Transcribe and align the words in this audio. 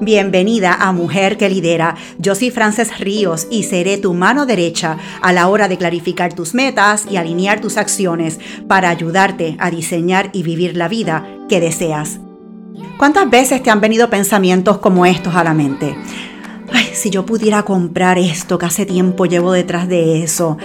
Bienvenida 0.00 0.74
a 0.74 0.92
Mujer 0.92 1.38
que 1.38 1.48
Lidera. 1.48 1.96
Yo 2.18 2.34
soy 2.34 2.50
Frances 2.50 2.98
Ríos 2.98 3.46
y 3.50 3.62
seré 3.62 3.96
tu 3.96 4.12
mano 4.12 4.44
derecha 4.44 4.98
a 5.22 5.32
la 5.32 5.48
hora 5.48 5.68
de 5.68 5.78
clarificar 5.78 6.34
tus 6.34 6.52
metas 6.52 7.06
y 7.10 7.16
alinear 7.16 7.62
tus 7.62 7.78
acciones 7.78 8.38
para 8.68 8.90
ayudarte 8.90 9.56
a 9.58 9.70
diseñar 9.70 10.28
y 10.34 10.42
vivir 10.42 10.76
la 10.76 10.88
vida 10.88 11.26
que 11.48 11.60
deseas. 11.60 12.20
¿Cuántas 12.98 13.30
veces 13.30 13.62
te 13.62 13.70
han 13.70 13.80
venido 13.80 14.10
pensamientos 14.10 14.78
como 14.78 15.06
estos 15.06 15.34
a 15.34 15.42
la 15.42 15.54
mente? 15.54 15.96
Ay, 16.70 16.90
si 16.92 17.08
yo 17.08 17.24
pudiera 17.24 17.62
comprar 17.62 18.18
esto 18.18 18.58
que 18.58 18.66
hace 18.66 18.84
tiempo 18.84 19.24
llevo 19.24 19.52
detrás 19.52 19.88
de 19.88 20.22
eso. 20.22 20.58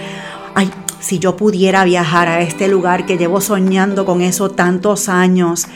Ay, 0.54 0.70
si 1.02 1.18
yo 1.18 1.36
pudiera 1.36 1.84
viajar 1.84 2.28
a 2.28 2.40
este 2.40 2.68
lugar 2.68 3.04
que 3.04 3.18
llevo 3.18 3.40
soñando 3.40 4.06
con 4.06 4.22
eso 4.22 4.50
tantos 4.50 5.08
años. 5.08 5.66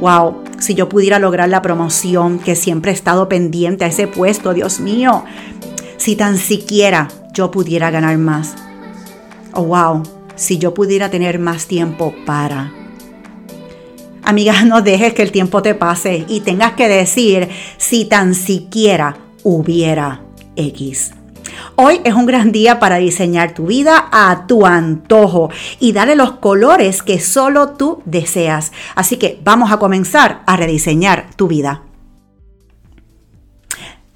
Wow, 0.00 0.44
si 0.58 0.74
yo 0.74 0.88
pudiera 0.88 1.18
lograr 1.18 1.48
la 1.48 1.60
promoción 1.60 2.38
que 2.38 2.54
siempre 2.54 2.92
he 2.92 2.94
estado 2.94 3.28
pendiente 3.28 3.84
a 3.84 3.88
ese 3.88 4.06
puesto, 4.06 4.54
Dios 4.54 4.80
mío. 4.80 5.24
Si 5.96 6.14
tan 6.14 6.38
siquiera 6.38 7.08
yo 7.34 7.50
pudiera 7.50 7.90
ganar 7.90 8.16
más. 8.16 8.54
Oh, 9.52 9.64
wow, 9.64 10.02
si 10.36 10.58
yo 10.58 10.72
pudiera 10.72 11.10
tener 11.10 11.40
más 11.40 11.66
tiempo 11.66 12.14
para. 12.24 12.72
Amiga, 14.22 14.62
no 14.64 14.82
dejes 14.82 15.14
que 15.14 15.22
el 15.22 15.32
tiempo 15.32 15.62
te 15.62 15.74
pase 15.74 16.24
y 16.28 16.40
tengas 16.40 16.74
que 16.74 16.88
decir 16.88 17.48
si 17.76 18.04
tan 18.04 18.34
siquiera 18.34 19.16
hubiera 19.42 20.22
X. 20.54 21.12
Hoy 21.74 22.00
es 22.04 22.14
un 22.14 22.26
gran 22.26 22.52
día 22.52 22.78
para 22.78 22.96
diseñar 22.96 23.54
tu 23.54 23.66
vida 23.66 24.08
a 24.12 24.46
tu 24.46 24.66
antojo 24.66 25.50
y 25.80 25.92
darle 25.92 26.16
los 26.16 26.32
colores 26.32 27.02
que 27.02 27.20
solo 27.20 27.70
tú 27.70 28.02
deseas. 28.04 28.72
Así 28.94 29.16
que 29.16 29.40
vamos 29.44 29.72
a 29.72 29.78
comenzar 29.78 30.42
a 30.46 30.56
rediseñar 30.56 31.30
tu 31.36 31.48
vida. 31.48 31.82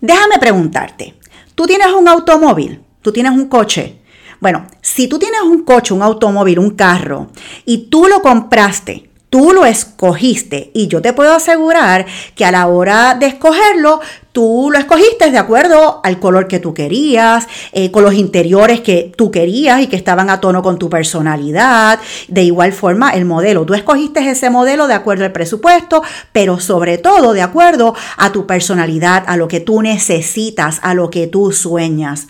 Déjame 0.00 0.38
preguntarte, 0.38 1.14
¿tú 1.54 1.66
tienes 1.66 1.88
un 1.88 2.08
automóvil? 2.08 2.82
¿Tú 3.02 3.12
tienes 3.12 3.32
un 3.32 3.48
coche? 3.48 4.00
Bueno, 4.40 4.66
si 4.80 5.08
tú 5.08 5.18
tienes 5.18 5.42
un 5.42 5.64
coche, 5.64 5.92
un 5.92 6.02
automóvil, 6.02 6.58
un 6.58 6.70
carro 6.70 7.28
y 7.66 7.88
tú 7.88 8.06
lo 8.08 8.22
compraste 8.22 9.09
Tú 9.30 9.52
lo 9.52 9.64
escogiste 9.64 10.72
y 10.74 10.88
yo 10.88 11.00
te 11.00 11.12
puedo 11.12 11.32
asegurar 11.32 12.04
que 12.34 12.44
a 12.44 12.50
la 12.50 12.66
hora 12.66 13.14
de 13.14 13.26
escogerlo, 13.26 14.00
tú 14.32 14.70
lo 14.72 14.78
escogiste 14.78 15.30
de 15.30 15.38
acuerdo 15.38 16.00
al 16.02 16.18
color 16.18 16.48
que 16.48 16.58
tú 16.58 16.74
querías, 16.74 17.46
eh, 17.70 17.92
con 17.92 18.02
los 18.02 18.14
interiores 18.14 18.80
que 18.80 19.12
tú 19.16 19.30
querías 19.30 19.82
y 19.82 19.86
que 19.86 19.94
estaban 19.94 20.30
a 20.30 20.40
tono 20.40 20.64
con 20.64 20.80
tu 20.80 20.90
personalidad. 20.90 22.00
De 22.26 22.42
igual 22.42 22.72
forma, 22.72 23.10
el 23.10 23.24
modelo. 23.24 23.64
Tú 23.64 23.74
escogiste 23.74 24.28
ese 24.28 24.50
modelo 24.50 24.88
de 24.88 24.94
acuerdo 24.94 25.24
al 25.24 25.30
presupuesto, 25.30 26.02
pero 26.32 26.58
sobre 26.58 26.98
todo 26.98 27.32
de 27.32 27.42
acuerdo 27.42 27.94
a 28.16 28.32
tu 28.32 28.46
personalidad, 28.46 29.22
a 29.28 29.36
lo 29.36 29.46
que 29.46 29.60
tú 29.60 29.80
necesitas, 29.80 30.80
a 30.82 30.92
lo 30.94 31.08
que 31.08 31.28
tú 31.28 31.52
sueñas. 31.52 32.26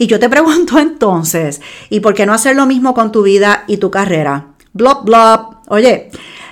Y 0.00 0.08
yo 0.08 0.18
te 0.18 0.28
pregunto 0.28 0.78
entonces, 0.80 1.60
¿y 1.90 2.00
por 2.00 2.14
qué 2.14 2.26
no 2.26 2.34
hacer 2.34 2.56
lo 2.56 2.66
mismo 2.66 2.92
con 2.92 3.12
tu 3.12 3.22
vida 3.22 3.62
y 3.68 3.76
tu 3.76 3.92
carrera? 3.92 4.48
Blop, 4.72 5.04
blop. 5.04 5.53
Oye, 5.68 6.10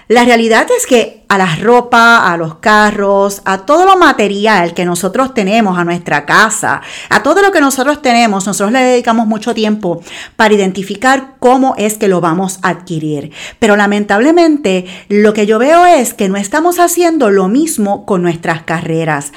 la 0.08 0.24
realidad 0.24 0.66
es 0.76 0.86
que 0.86 1.24
a 1.28 1.38
la 1.38 1.56
ropa, 1.56 2.30
a 2.30 2.36
los 2.36 2.56
carros, 2.56 3.40
a 3.44 3.64
todo 3.64 3.86
lo 3.86 3.96
material 3.96 4.74
que 4.74 4.84
nosotros 4.84 5.32
tenemos, 5.32 5.78
a 5.78 5.84
nuestra 5.84 6.26
casa, 6.26 6.82
a 7.08 7.22
todo 7.22 7.40
lo 7.40 7.52
que 7.52 7.60
nosotros 7.60 8.02
tenemos, 8.02 8.46
nosotros 8.46 8.72
le 8.72 8.80
dedicamos 8.80 9.26
mucho 9.26 9.54
tiempo 9.54 10.02
para 10.36 10.52
identificar 10.52 11.36
cómo 11.38 11.74
es 11.78 11.96
que 11.96 12.08
lo 12.08 12.20
vamos 12.20 12.58
a 12.62 12.70
adquirir. 12.70 13.32
Pero 13.58 13.76
lamentablemente 13.76 14.84
lo 15.08 15.32
que 15.32 15.46
yo 15.46 15.58
veo 15.58 15.86
es 15.86 16.12
que 16.12 16.28
no 16.28 16.36
estamos 16.36 16.78
haciendo 16.78 17.30
lo 17.30 17.48
mismo 17.48 18.04
con 18.04 18.22
nuestras 18.22 18.64
carreras. 18.64 19.32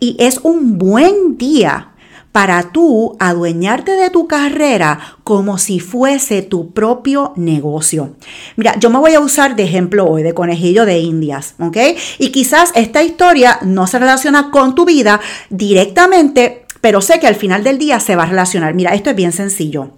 Y 0.00 0.16
es 0.18 0.40
un 0.42 0.78
buen 0.78 1.38
día 1.38 1.92
para 2.38 2.70
tú 2.70 3.16
adueñarte 3.18 3.96
de 3.96 4.10
tu 4.10 4.28
carrera 4.28 5.16
como 5.24 5.58
si 5.58 5.80
fuese 5.80 6.40
tu 6.40 6.70
propio 6.70 7.32
negocio. 7.34 8.14
Mira, 8.54 8.78
yo 8.78 8.90
me 8.90 8.98
voy 9.00 9.14
a 9.14 9.18
usar 9.18 9.56
de 9.56 9.64
ejemplo 9.64 10.06
hoy 10.06 10.22
de 10.22 10.34
conejillo 10.34 10.86
de 10.86 11.00
indias, 11.00 11.56
¿ok? 11.58 11.76
Y 12.20 12.30
quizás 12.30 12.70
esta 12.76 13.02
historia 13.02 13.58
no 13.62 13.88
se 13.88 13.98
relaciona 13.98 14.52
con 14.52 14.76
tu 14.76 14.84
vida 14.84 15.20
directamente, 15.50 16.64
pero 16.80 17.00
sé 17.00 17.18
que 17.18 17.26
al 17.26 17.34
final 17.34 17.64
del 17.64 17.76
día 17.76 17.98
se 17.98 18.14
va 18.14 18.22
a 18.22 18.26
relacionar. 18.26 18.72
Mira, 18.72 18.94
esto 18.94 19.10
es 19.10 19.16
bien 19.16 19.32
sencillo. 19.32 19.97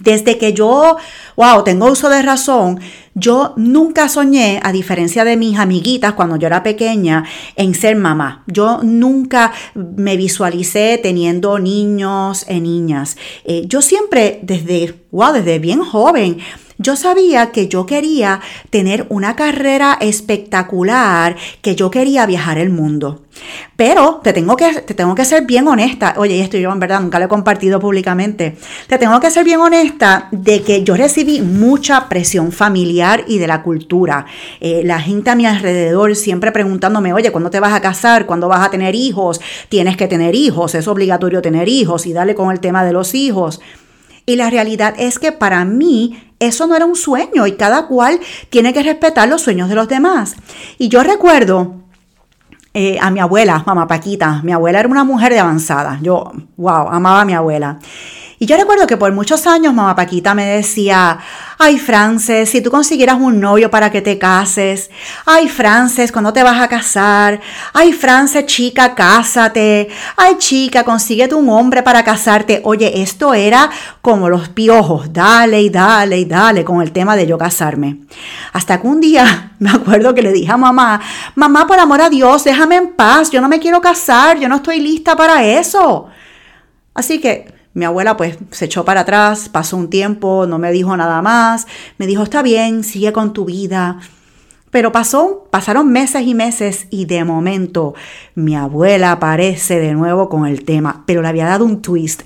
Desde 0.00 0.38
que 0.38 0.52
yo, 0.54 0.96
wow, 1.36 1.62
tengo 1.62 1.86
uso 1.90 2.08
de 2.08 2.22
razón, 2.22 2.80
yo 3.14 3.52
nunca 3.56 4.08
soñé, 4.08 4.60
a 4.62 4.72
diferencia 4.72 5.24
de 5.24 5.36
mis 5.36 5.58
amiguitas 5.58 6.14
cuando 6.14 6.36
yo 6.36 6.46
era 6.46 6.62
pequeña, 6.62 7.24
en 7.54 7.74
ser 7.74 7.96
mamá. 7.96 8.44
Yo 8.46 8.80
nunca 8.82 9.52
me 9.74 10.16
visualicé 10.16 10.98
teniendo 11.02 11.58
niños 11.58 12.44
e 12.48 12.60
niñas. 12.60 13.16
Eh, 13.44 13.64
yo 13.66 13.82
siempre, 13.82 14.40
desde, 14.42 14.94
wow, 15.10 15.32
desde 15.32 15.58
bien 15.58 15.82
joven, 15.82 16.38
yo 16.80 16.96
sabía 16.96 17.52
que 17.52 17.68
yo 17.68 17.84
quería 17.84 18.40
tener 18.70 19.04
una 19.10 19.36
carrera 19.36 19.98
espectacular, 20.00 21.36
que 21.60 21.76
yo 21.76 21.90
quería 21.90 22.24
viajar 22.24 22.56
el 22.56 22.70
mundo. 22.70 23.20
Pero 23.76 24.20
te 24.24 24.32
tengo 24.32 24.56
que, 24.56 24.72
te 24.72 24.94
tengo 24.94 25.14
que 25.14 25.26
ser 25.26 25.44
bien 25.44 25.68
honesta. 25.68 26.14
Oye, 26.16 26.40
esto 26.40 26.56
yo 26.56 26.72
en 26.72 26.80
verdad 26.80 27.02
nunca 27.02 27.18
lo 27.18 27.26
he 27.26 27.28
compartido 27.28 27.80
públicamente. 27.80 28.56
Te 28.86 28.96
tengo 28.96 29.20
que 29.20 29.30
ser 29.30 29.44
bien 29.44 29.60
honesta 29.60 30.28
de 30.30 30.62
que 30.62 30.82
yo 30.82 30.96
recibí 30.96 31.42
mucha 31.42 32.08
presión 32.08 32.50
familiar 32.50 33.24
y 33.28 33.38
de 33.38 33.46
la 33.46 33.62
cultura. 33.62 34.24
Eh, 34.60 34.80
la 34.82 35.00
gente 35.00 35.28
a 35.28 35.34
mi 35.34 35.44
alrededor 35.44 36.16
siempre 36.16 36.50
preguntándome, 36.50 37.12
oye, 37.12 37.30
¿cuándo 37.30 37.50
te 37.50 37.60
vas 37.60 37.74
a 37.74 37.82
casar? 37.82 38.24
¿Cuándo 38.24 38.48
vas 38.48 38.66
a 38.66 38.70
tener 38.70 38.94
hijos? 38.94 39.38
Tienes 39.68 39.98
que 39.98 40.08
tener 40.08 40.34
hijos, 40.34 40.74
es 40.74 40.88
obligatorio 40.88 41.42
tener 41.42 41.68
hijos 41.68 42.06
y 42.06 42.14
dale 42.14 42.34
con 42.34 42.50
el 42.50 42.60
tema 42.60 42.84
de 42.84 42.94
los 42.94 43.14
hijos. 43.14 43.60
Y 44.24 44.36
la 44.36 44.48
realidad 44.48 44.94
es 44.98 45.18
que 45.18 45.32
para 45.32 45.64
mí 45.64 46.29
eso 46.40 46.66
no 46.66 46.74
era 46.74 46.86
un 46.86 46.96
sueño 46.96 47.46
y 47.46 47.52
cada 47.52 47.86
cual 47.86 48.18
tiene 48.48 48.72
que 48.72 48.82
respetar 48.82 49.28
los 49.28 49.42
sueños 49.42 49.68
de 49.68 49.76
los 49.76 49.86
demás. 49.86 50.34
Y 50.78 50.88
yo 50.88 51.02
recuerdo 51.02 51.74
eh, 52.72 52.98
a 53.00 53.10
mi 53.10 53.20
abuela, 53.20 53.62
mamá 53.66 53.86
Paquita, 53.86 54.40
mi 54.42 54.52
abuela 54.52 54.80
era 54.80 54.88
una 54.88 55.04
mujer 55.04 55.32
de 55.32 55.38
avanzada. 55.38 55.98
Yo, 56.02 56.32
wow, 56.56 56.88
amaba 56.88 57.20
a 57.20 57.24
mi 57.24 57.34
abuela. 57.34 57.78
Y 58.42 58.46
yo 58.46 58.56
recuerdo 58.56 58.86
que 58.86 58.96
por 58.96 59.12
muchos 59.12 59.46
años 59.46 59.74
mamá 59.74 59.94
Paquita 59.94 60.32
me 60.32 60.46
decía, 60.46 61.18
ay 61.58 61.78
Frances, 61.78 62.48
si 62.48 62.62
tú 62.62 62.70
consiguieras 62.70 63.18
un 63.20 63.38
novio 63.38 63.70
para 63.70 63.90
que 63.90 64.00
te 64.00 64.16
cases, 64.16 64.90
ay 65.26 65.46
Frances, 65.46 66.10
¿cuándo 66.10 66.32
te 66.32 66.42
vas 66.42 66.58
a 66.58 66.66
casar? 66.66 67.42
Ay 67.74 67.92
Frances, 67.92 68.46
chica, 68.46 68.94
cásate, 68.94 69.90
ay 70.16 70.38
chica, 70.38 70.84
consíguete 70.84 71.34
un 71.34 71.50
hombre 71.50 71.82
para 71.82 72.02
casarte. 72.02 72.62
Oye, 72.64 73.02
esto 73.02 73.34
era 73.34 73.68
como 74.00 74.30
los 74.30 74.48
piojos, 74.48 75.12
dale 75.12 75.60
y 75.60 75.68
dale 75.68 76.16
y 76.16 76.24
dale 76.24 76.64
con 76.64 76.80
el 76.80 76.92
tema 76.92 77.16
de 77.16 77.26
yo 77.26 77.36
casarme. 77.36 77.98
Hasta 78.54 78.80
que 78.80 78.86
un 78.86 79.02
día 79.02 79.52
me 79.58 79.68
acuerdo 79.68 80.14
que 80.14 80.22
le 80.22 80.32
dije 80.32 80.50
a 80.50 80.56
mamá, 80.56 80.98
mamá, 81.34 81.66
por 81.66 81.78
amor 81.78 82.00
a 82.00 82.08
Dios, 82.08 82.44
déjame 82.44 82.76
en 82.76 82.94
paz, 82.94 83.30
yo 83.30 83.42
no 83.42 83.50
me 83.50 83.60
quiero 83.60 83.82
casar, 83.82 84.38
yo 84.38 84.48
no 84.48 84.56
estoy 84.56 84.80
lista 84.80 85.14
para 85.14 85.44
eso. 85.44 86.06
Así 86.94 87.20
que 87.20 87.59
mi 87.72 87.84
abuela 87.84 88.16
pues 88.16 88.38
se 88.50 88.64
echó 88.64 88.84
para 88.84 89.02
atrás, 89.02 89.48
pasó 89.48 89.76
un 89.76 89.90
tiempo, 89.90 90.46
no 90.46 90.58
me 90.58 90.72
dijo 90.72 90.96
nada 90.96 91.22
más, 91.22 91.66
me 91.98 92.06
dijo, 92.06 92.22
está 92.22 92.42
bien, 92.42 92.84
sigue 92.84 93.12
con 93.12 93.32
tu 93.32 93.44
vida. 93.44 94.00
Pero 94.70 94.92
pasó, 94.92 95.48
pasaron 95.50 95.90
meses 95.90 96.22
y 96.24 96.32
meses 96.32 96.86
y 96.90 97.06
de 97.06 97.24
momento 97.24 97.94
mi 98.36 98.54
abuela 98.54 99.10
aparece 99.10 99.80
de 99.80 99.94
nuevo 99.94 100.28
con 100.28 100.46
el 100.46 100.64
tema, 100.64 101.02
pero 101.06 101.22
le 101.22 101.28
había 101.28 101.46
dado 101.46 101.64
un 101.64 101.82
twist. 101.82 102.22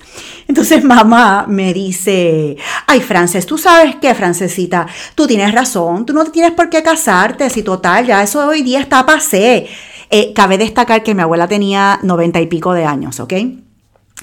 Entonces 0.47 0.83
mamá 0.83 1.45
me 1.47 1.73
dice, 1.73 2.57
ay 2.85 3.01
Frances, 3.01 3.47
tú 3.47 3.57
sabes 3.57 3.95
qué, 3.95 4.13
Francesita, 4.13 4.85
tú 5.15 5.25
tienes 5.25 5.53
razón, 5.53 6.05
tú 6.05 6.13
no 6.13 6.23
tienes 6.25 6.51
por 6.51 6.69
qué 6.69 6.83
casarte, 6.83 7.49
si 7.49 7.63
total, 7.63 8.05
ya 8.05 8.21
eso 8.21 8.47
hoy 8.47 8.61
día 8.61 8.79
está 8.79 9.05
pasé. 9.05 9.67
Eh, 10.11 10.33
cabe 10.33 10.59
destacar 10.59 11.01
que 11.01 11.15
mi 11.15 11.23
abuela 11.23 11.47
tenía 11.47 11.99
noventa 12.03 12.39
y 12.39 12.45
pico 12.45 12.73
de 12.73 12.85
años, 12.85 13.19
¿ok? 13.19 13.33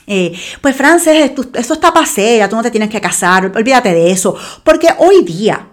Eh, 0.06 0.32
pues 0.60 0.76
Frances, 0.76 1.32
eso 1.54 1.74
está 1.74 1.92
pasé, 1.92 2.38
ya 2.38 2.48
tú 2.48 2.56
no 2.56 2.62
te 2.62 2.70
tienes 2.70 2.90
que 2.90 3.00
casar, 3.00 3.52
olvídate 3.54 3.94
de 3.94 4.10
eso, 4.10 4.36
porque 4.64 4.88
hoy 4.98 5.22
día 5.22 5.68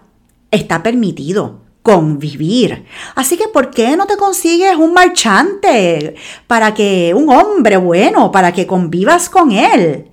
está 0.50 0.82
permitido 0.82 1.60
convivir. 1.82 2.84
Así 3.14 3.36
que, 3.36 3.48
¿por 3.48 3.70
qué 3.70 3.96
no 3.96 4.06
te 4.06 4.16
consigues 4.16 4.76
un 4.76 4.92
marchante 4.92 6.14
para 6.46 6.74
que, 6.74 7.14
un 7.14 7.30
hombre 7.30 7.76
bueno, 7.76 8.30
para 8.30 8.52
que 8.52 8.66
convivas 8.66 9.28
con 9.28 9.52
él? 9.52 10.09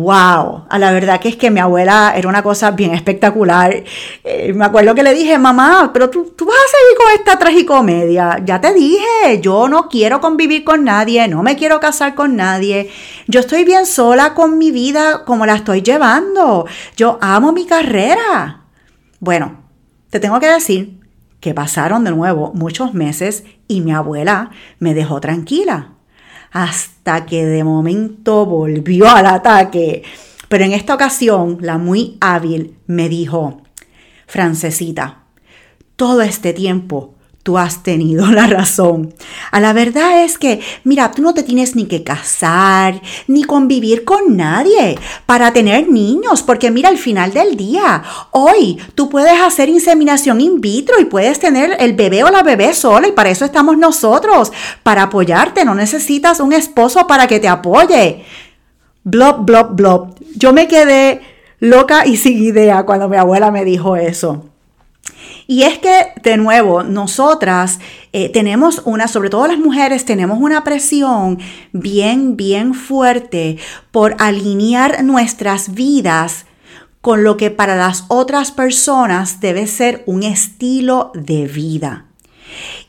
Wow, 0.00 0.66
a 0.68 0.78
la 0.78 0.92
verdad 0.92 1.18
que 1.18 1.28
es 1.28 1.34
que 1.34 1.50
mi 1.50 1.58
abuela 1.58 2.12
era 2.14 2.28
una 2.28 2.40
cosa 2.40 2.70
bien 2.70 2.94
espectacular. 2.94 3.82
Eh, 4.22 4.52
me 4.54 4.64
acuerdo 4.64 4.94
que 4.94 5.02
le 5.02 5.12
dije, 5.12 5.38
mamá, 5.38 5.90
pero 5.92 6.08
tú, 6.08 6.34
tú, 6.36 6.44
vas 6.46 6.54
a 6.54 6.68
seguir 6.70 6.96
con 6.96 7.18
esta 7.18 7.36
tragicomedia. 7.36 8.40
Ya 8.44 8.60
te 8.60 8.72
dije, 8.72 9.40
yo 9.40 9.68
no 9.68 9.88
quiero 9.88 10.20
convivir 10.20 10.62
con 10.62 10.84
nadie, 10.84 11.26
no 11.26 11.42
me 11.42 11.56
quiero 11.56 11.80
casar 11.80 12.14
con 12.14 12.36
nadie. 12.36 12.90
Yo 13.26 13.40
estoy 13.40 13.64
bien 13.64 13.86
sola 13.86 14.34
con 14.34 14.56
mi 14.56 14.70
vida 14.70 15.24
como 15.24 15.46
la 15.46 15.56
estoy 15.56 15.82
llevando. 15.82 16.66
Yo 16.96 17.18
amo 17.20 17.50
mi 17.50 17.66
carrera. 17.66 18.66
Bueno, 19.18 19.64
te 20.10 20.20
tengo 20.20 20.38
que 20.38 20.46
decir 20.46 21.00
que 21.40 21.54
pasaron 21.54 22.04
de 22.04 22.12
nuevo 22.12 22.52
muchos 22.54 22.94
meses 22.94 23.42
y 23.66 23.80
mi 23.80 23.90
abuela 23.90 24.50
me 24.78 24.94
dejó 24.94 25.20
tranquila. 25.20 25.97
Hasta 26.50 27.26
que 27.26 27.44
de 27.44 27.64
momento 27.64 28.46
volvió 28.46 29.08
al 29.08 29.26
ataque. 29.26 30.02
Pero 30.48 30.64
en 30.64 30.72
esta 30.72 30.94
ocasión, 30.94 31.58
la 31.60 31.78
muy 31.78 32.16
hábil 32.20 32.76
me 32.86 33.08
dijo, 33.08 33.62
Francesita, 34.26 35.24
todo 35.96 36.22
este 36.22 36.52
tiempo 36.52 37.17
tú 37.48 37.56
has 37.56 37.82
tenido 37.82 38.26
la 38.30 38.46
razón. 38.46 39.14
A 39.50 39.58
la 39.58 39.72
verdad 39.72 40.22
es 40.22 40.36
que, 40.36 40.60
mira, 40.84 41.12
tú 41.12 41.22
no 41.22 41.32
te 41.32 41.42
tienes 41.42 41.74
ni 41.76 41.86
que 41.86 42.04
casar, 42.04 43.00
ni 43.26 43.42
convivir 43.42 44.04
con 44.04 44.36
nadie 44.36 44.98
para 45.24 45.50
tener 45.54 45.88
niños, 45.88 46.42
porque 46.42 46.70
mira, 46.70 46.90
al 46.90 46.98
final 46.98 47.32
del 47.32 47.56
día, 47.56 48.02
hoy 48.32 48.76
tú 48.94 49.08
puedes 49.08 49.40
hacer 49.40 49.70
inseminación 49.70 50.42
in 50.42 50.60
vitro 50.60 51.00
y 51.00 51.06
puedes 51.06 51.40
tener 51.40 51.74
el 51.80 51.94
bebé 51.94 52.22
o 52.22 52.28
la 52.28 52.42
bebé 52.42 52.74
sola 52.74 53.08
y 53.08 53.12
para 53.12 53.30
eso 53.30 53.46
estamos 53.46 53.78
nosotros, 53.78 54.52
para 54.82 55.04
apoyarte, 55.04 55.64
no 55.64 55.74
necesitas 55.74 56.40
un 56.40 56.52
esposo 56.52 57.06
para 57.06 57.26
que 57.26 57.40
te 57.40 57.48
apoye. 57.48 58.26
Blob, 59.04 59.46
blob, 59.46 59.74
blob. 59.74 60.14
Yo 60.36 60.52
me 60.52 60.68
quedé 60.68 61.22
loca 61.60 62.04
y 62.04 62.18
sin 62.18 62.36
idea 62.42 62.84
cuando 62.84 63.08
mi 63.08 63.16
abuela 63.16 63.50
me 63.50 63.64
dijo 63.64 63.96
eso. 63.96 64.44
Y 65.50 65.62
es 65.62 65.78
que, 65.78 66.12
de 66.22 66.36
nuevo, 66.36 66.82
nosotras 66.82 67.78
eh, 68.12 68.28
tenemos 68.28 68.82
una, 68.84 69.08
sobre 69.08 69.30
todo 69.30 69.46
las 69.46 69.58
mujeres, 69.58 70.04
tenemos 70.04 70.38
una 70.38 70.62
presión 70.62 71.38
bien, 71.72 72.36
bien 72.36 72.74
fuerte 72.74 73.56
por 73.90 74.14
alinear 74.18 75.02
nuestras 75.02 75.72
vidas 75.72 76.44
con 77.00 77.24
lo 77.24 77.38
que 77.38 77.50
para 77.50 77.76
las 77.76 78.04
otras 78.08 78.52
personas 78.52 79.40
debe 79.40 79.66
ser 79.66 80.02
un 80.04 80.22
estilo 80.22 81.12
de 81.14 81.46
vida. 81.46 82.04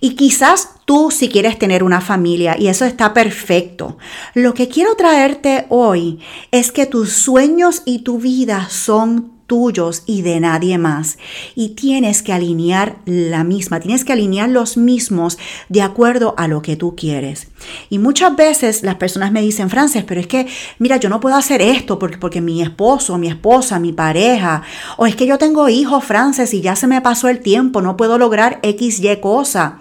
Y 0.01 0.15
quizás 0.15 0.71
tú 0.83 1.11
si 1.11 1.29
quieres 1.29 1.57
tener 1.57 1.81
una 1.81 2.01
familia 2.01 2.57
y 2.59 2.67
eso 2.67 2.83
está 2.83 3.13
perfecto. 3.13 3.97
Lo 4.33 4.53
que 4.53 4.67
quiero 4.67 4.95
traerte 4.95 5.65
hoy 5.69 6.19
es 6.51 6.73
que 6.73 6.85
tus 6.85 7.13
sueños 7.13 7.83
y 7.85 7.99
tu 7.99 8.19
vida 8.19 8.67
son 8.69 9.38
tuyos 9.49 10.03
y 10.05 10.21
de 10.21 10.39
nadie 10.39 10.77
más. 10.77 11.17
Y 11.55 11.69
tienes 11.69 12.23
que 12.23 12.31
alinear 12.31 12.99
la 13.03 13.43
misma, 13.43 13.81
tienes 13.81 14.05
que 14.05 14.13
alinear 14.13 14.47
los 14.47 14.77
mismos 14.77 15.37
de 15.67 15.81
acuerdo 15.81 16.35
a 16.37 16.47
lo 16.47 16.61
que 16.61 16.77
tú 16.77 16.95
quieres. 16.95 17.49
Y 17.89 17.99
muchas 17.99 18.37
veces 18.37 18.83
las 18.83 18.95
personas 18.95 19.33
me 19.33 19.41
dicen, 19.41 19.69
Frances, 19.69 20.05
pero 20.05 20.21
es 20.21 20.27
que, 20.27 20.47
mira, 20.77 20.95
yo 20.95 21.09
no 21.09 21.19
puedo 21.19 21.35
hacer 21.35 21.61
esto 21.61 21.99
porque, 21.99 22.17
porque 22.17 22.39
mi 22.39 22.61
esposo, 22.61 23.17
mi 23.17 23.27
esposa, 23.27 23.79
mi 23.79 23.91
pareja, 23.91 24.63
o 24.95 25.05
es 25.05 25.17
que 25.17 25.27
yo 25.27 25.37
tengo 25.37 25.67
hijos, 25.67 26.05
Frances, 26.05 26.53
y 26.53 26.61
ya 26.61 26.77
se 26.77 26.87
me 26.87 27.01
pasó 27.01 27.27
el 27.27 27.41
tiempo, 27.41 27.81
no 27.81 27.97
puedo 27.97 28.17
lograr 28.17 28.59
X, 28.63 29.01
Y 29.01 29.17
cosa. 29.17 29.79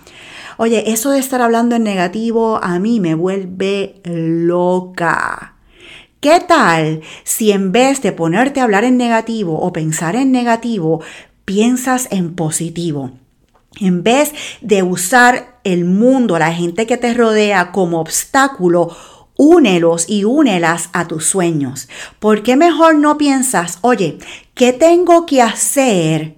Oye, 0.56 0.90
eso 0.90 1.10
de 1.10 1.20
estar 1.20 1.40
hablando 1.40 1.76
en 1.76 1.84
negativo 1.84 2.58
a 2.60 2.80
mí 2.80 2.98
me 2.98 3.14
vuelve 3.14 4.00
loca. 4.04 5.57
¿Qué 6.20 6.40
tal 6.40 7.02
si 7.22 7.52
en 7.52 7.70
vez 7.70 8.02
de 8.02 8.10
ponerte 8.10 8.58
a 8.58 8.64
hablar 8.64 8.82
en 8.82 8.96
negativo 8.96 9.60
o 9.60 9.72
pensar 9.72 10.16
en 10.16 10.32
negativo, 10.32 11.00
piensas 11.44 12.08
en 12.10 12.34
positivo? 12.34 13.12
En 13.80 14.02
vez 14.02 14.34
de 14.60 14.82
usar 14.82 15.60
el 15.62 15.84
mundo, 15.84 16.36
la 16.36 16.52
gente 16.52 16.86
que 16.86 16.96
te 16.96 17.14
rodea 17.14 17.70
como 17.70 18.00
obstáculo, 18.00 18.96
únelos 19.36 20.06
y 20.08 20.24
únelas 20.24 20.90
a 20.92 21.06
tus 21.06 21.24
sueños. 21.26 21.88
¿Por 22.18 22.42
qué 22.42 22.56
mejor 22.56 22.96
no 22.96 23.16
piensas, 23.16 23.78
oye, 23.82 24.18
¿qué 24.54 24.72
tengo 24.72 25.24
que 25.24 25.40
hacer 25.40 26.34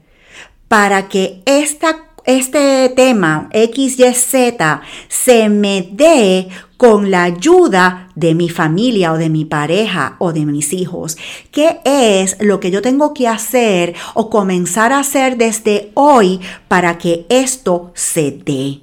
para 0.69 1.09
que 1.09 1.43
esta 1.47 2.10
este 2.39 2.89
tema 2.91 3.49
XYZ 3.53 4.35
se 5.09 5.49
me 5.49 5.89
dé 5.93 6.49
con 6.77 7.11
la 7.11 7.25
ayuda 7.25 8.09
de 8.15 8.35
mi 8.35 8.49
familia 8.49 9.13
o 9.13 9.19
de 9.19 9.29
mi 9.29 9.45
pareja 9.45 10.17
o 10.19 10.33
de 10.33 10.47
mis 10.47 10.73
hijos. 10.73 11.19
¿Qué 11.51 11.81
es 11.85 12.37
lo 12.41 12.59
que 12.61 12.71
yo 12.71 12.83
tengo 12.83 13.13
que 13.13 13.29
hacer 13.29 13.95
o 14.15 14.31
comenzar 14.31 14.93
a 14.93 15.01
hacer 15.01 15.37
desde 15.37 15.91
hoy 15.95 16.41
para 16.69 16.99
que 16.99 17.27
esto 17.29 17.93
se 17.95 18.31
dé? 18.31 18.81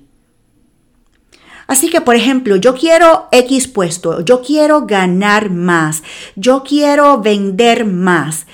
Así 1.65 1.89
que, 1.89 2.01
por 2.01 2.15
ejemplo, 2.15 2.55
yo 2.55 2.75
quiero 2.75 3.27
X 3.31 3.67
puesto, 3.67 4.21
yo 4.21 4.41
quiero 4.41 4.85
ganar 4.85 5.49
más, 5.49 6.03
yo 6.35 6.63
quiero 6.63 7.19
vender 7.19 7.85
más. 7.85 8.45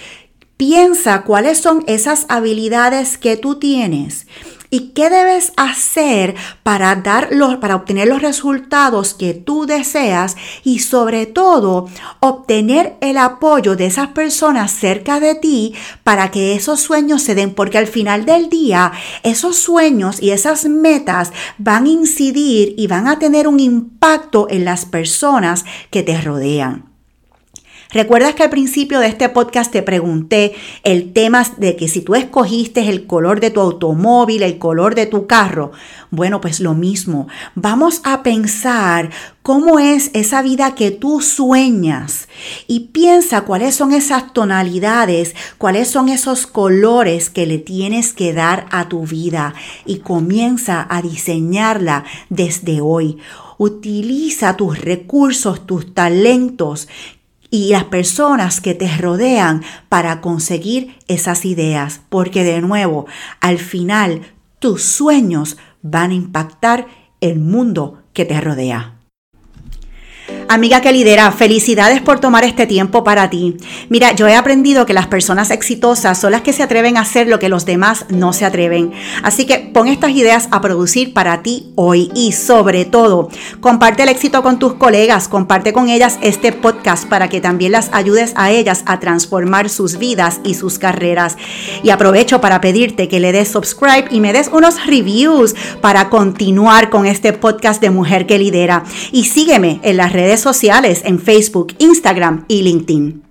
Piensa 0.58 1.24
cuáles 1.24 1.58
son 1.60 1.84
esas 1.88 2.26
habilidades 2.30 3.18
que 3.18 3.38
tú 3.38 3.56
tienes 3.56 4.26
y 4.74 4.90
qué 4.96 5.12
debes 5.12 5.54
hacer 5.56 6.34
para, 6.64 6.96
dar 6.96 7.30
para 7.62 7.76
obtener 7.76 8.08
los 8.08 8.24
resultados 8.24 9.14
que 9.14 9.36
tú 9.36 9.68
deseas 9.68 10.36
y 10.64 10.80
sobre 10.80 11.28
todo 11.28 11.88
obtener 12.22 12.96
el 13.00 13.20
apoyo 13.20 13.76
de 13.76 13.86
esas 13.86 14.08
personas 14.08 14.72
cerca 14.72 15.20
de 15.20 15.36
ti 15.36 15.76
para 16.04 16.32
que 16.32 16.56
esos 16.56 16.80
sueños 16.80 17.22
se 17.22 17.36
den, 17.36 17.54
porque 17.54 17.78
al 17.78 17.86
final 17.86 18.26
del 18.26 18.50
día 18.50 18.94
esos 19.22 19.58
sueños 19.58 20.20
y 20.20 20.32
esas 20.32 20.66
metas 20.66 21.32
van 21.60 21.86
a 21.86 21.90
incidir 21.90 22.74
y 22.76 22.88
van 22.88 23.08
a 23.08 23.20
tener 23.20 23.48
un 23.48 23.60
impacto 23.60 24.48
en 24.50 24.66
las 24.66 24.86
personas 24.86 25.66
que 25.92 26.02
te 26.02 26.20
rodean. 26.20 26.93
¿Recuerdas 27.94 28.34
que 28.34 28.42
al 28.42 28.50
principio 28.50 29.00
de 29.00 29.08
este 29.08 29.30
podcast 29.30 29.72
te 29.72 29.84
pregunté 29.84 30.56
el 30.84 31.14
tema 31.14 31.46
de 31.58 31.76
que 31.76 31.88
si 31.88 32.02
tú 32.02 32.16
escogiste 32.16 32.90
el 32.90 33.06
color 33.06 33.40
de 33.40 33.52
tu 33.52 33.62
automóvil, 33.62 34.42
el 34.42 34.58
color 34.58 34.96
de 34.96 35.06
tu 35.06 35.28
carro? 35.28 35.72
Bueno, 36.10 36.42
pues 36.42 36.60
lo 36.60 36.74
mismo. 36.74 37.28
Vamos 37.54 38.02
a 38.04 38.24
pensar 38.24 39.12
cómo 39.44 39.78
es 39.78 40.10
esa 40.16 40.42
vida 40.42 40.74
que 40.74 40.90
tú 40.90 41.22
sueñas 41.22 42.30
y 42.66 42.88
piensa 42.92 43.42
cuáles 43.42 43.76
son 43.76 43.94
esas 43.94 44.34
tonalidades, 44.34 45.36
cuáles 45.60 45.88
son 45.88 46.10
esos 46.10 46.48
colores 46.48 47.30
que 47.30 47.46
le 47.46 47.60
tienes 47.60 48.12
que 48.14 48.34
dar 48.34 48.66
a 48.72 48.90
tu 48.90 49.06
vida 49.06 49.54
y 49.86 50.00
comienza 50.00 50.88
a 50.90 51.04
diseñarla 51.04 52.06
desde 52.30 52.82
hoy. 52.82 53.20
Utiliza 53.60 54.58
tus 54.58 54.80
recursos, 54.80 55.68
tus 55.68 55.94
talentos 55.94 56.88
y 57.54 57.70
las 57.70 57.84
personas 57.84 58.62
que 58.62 58.74
te 58.74 58.98
rodean 58.98 59.62
para 59.88 60.22
conseguir 60.22 60.98
esas 61.08 61.46
ideas, 61.46 62.02
porque 62.10 62.44
de 62.44 62.62
nuevo, 62.62 63.06
al 63.42 63.60
final, 63.60 64.22
tus 64.58 64.82
sueños 64.82 65.58
van 65.84 66.10
a 66.10 66.16
impactar 66.16 66.88
el 67.22 67.40
mundo 67.40 68.02
que 68.12 68.26
te 68.26 68.42
rodea. 68.42 68.96
Amiga 70.50 70.82
que 70.82 70.92
lidera, 70.92 71.32
felicidades 71.32 72.02
por 72.02 72.20
tomar 72.20 72.44
este 72.44 72.68
tiempo 72.68 73.04
para 73.04 73.30
ti. 73.30 73.58
Mira, 73.90 74.12
yo 74.14 74.28
he 74.28 74.36
aprendido 74.36 74.86
que 74.86 74.94
las 74.94 75.08
personas 75.08 75.52
exitosas 75.52 76.20
son 76.20 76.32
las 76.32 76.42
que 76.42 76.54
se 76.54 76.64
atreven 76.64 76.98
a 76.98 77.02
hacer 77.02 77.28
lo 77.28 77.40
que 77.40 77.50
los 77.50 77.66
demás 77.66 78.06
no 78.10 78.34
se 78.34 78.46
atreven. 78.46 78.92
Así 79.24 79.46
que 79.46 79.60
pon 79.60 79.88
estas 79.88 80.12
ideas 80.12 80.50
a 80.52 80.62
producir 80.62 81.14
para 81.14 81.42
ti 81.42 81.72
hoy 81.76 82.12
y 82.14 82.34
sobre 82.34 82.86
todo, 82.86 83.30
comparte 83.62 84.04
el 84.04 84.10
éxito 84.10 84.44
con 84.44 84.60
tus 84.60 84.74
colegas, 84.74 85.28
comparte 85.28 85.74
con 85.74 85.90
ellas 85.90 86.20
este 86.22 86.52
podcast 86.52 87.08
para 87.08 87.30
que 87.30 87.42
también 87.42 87.72
las 87.72 87.90
ayudes 87.94 88.34
a 88.36 88.52
ellas 88.52 88.84
a 88.86 89.00
transformar 89.00 89.70
sus 89.70 89.98
vidas 89.98 90.40
y 90.44 90.56
sus 90.56 90.78
carreras. 90.78 91.38
Y 91.84 91.90
aprovecho 91.90 92.42
para 92.42 92.62
pedirte 92.62 93.08
que 93.08 93.20
le 93.20 93.32
des 93.32 93.52
subscribe 93.52 94.06
y 94.10 94.20
me 94.20 94.34
des 94.34 94.48
unos 94.48 94.86
reviews 94.86 95.54
para 95.82 96.10
continuar 96.10 96.90
con 96.90 97.06
este 97.06 97.34
podcast 97.34 97.82
de 97.82 97.90
Mujer 97.90 98.26
que 98.26 98.40
Lidera. 98.40 98.84
Y 99.12 99.26
sígueme 99.26 99.80
en 99.84 99.98
las 99.98 100.14
redes 100.14 100.40
sociales 100.40 101.02
en 101.04 101.20
Facebook, 101.20 101.76
Instagram 101.80 102.46
y 102.48 102.62
LinkedIn. 102.62 103.23